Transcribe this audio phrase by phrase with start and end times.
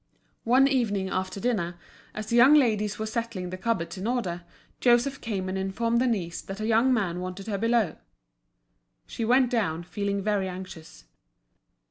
[0.45, 1.77] One evening, after dinner,
[2.15, 4.41] as the young ladies were setting the cupboards in order,
[4.79, 7.97] Joseph came and informed Denise that a young man wanted her below.
[9.05, 11.05] She went down, feeling very anxious.